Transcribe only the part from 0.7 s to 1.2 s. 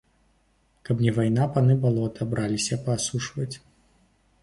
Каб не